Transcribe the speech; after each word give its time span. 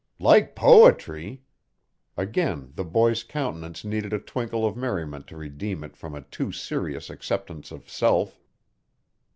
"Like 0.17 0.55
poetry!" 0.55 1.43
Again 2.17 2.71
the 2.73 2.83
boy's 2.83 3.21
countenance 3.23 3.85
needed 3.85 4.13
a 4.13 4.17
twinkle 4.17 4.65
of 4.65 4.75
merriment 4.75 5.27
to 5.27 5.37
redeem 5.37 5.83
it 5.83 5.95
from 5.95 6.15
a 6.15 6.23
too 6.23 6.51
serious 6.51 7.11
acceptance 7.11 7.71
of 7.71 7.87
self. 7.87 8.41